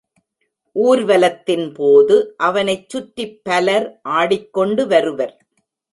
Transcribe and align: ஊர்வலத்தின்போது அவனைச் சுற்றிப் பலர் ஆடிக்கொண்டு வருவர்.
ஊர்வலத்தின்போது 0.75 2.15
அவனைச் 2.37 2.89
சுற்றிப் 2.89 3.39
பலர் 3.43 3.87
ஆடிக்கொண்டு 4.09 4.85
வருவர். 4.87 5.35